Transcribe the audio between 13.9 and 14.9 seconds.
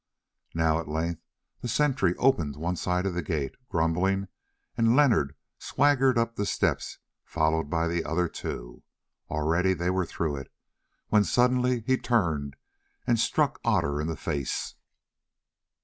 in the face.